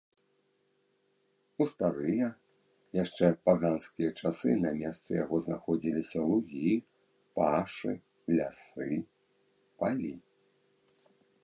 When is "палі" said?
9.85-10.13